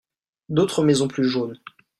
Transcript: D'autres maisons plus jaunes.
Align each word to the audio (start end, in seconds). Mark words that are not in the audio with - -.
D'autres 0.49 0.83
maisons 0.83 1.07
plus 1.07 1.29
jaunes. 1.29 1.59